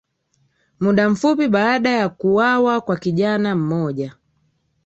[0.79, 4.15] muda mfupi baada ya kuwawa kwa kijana mmoja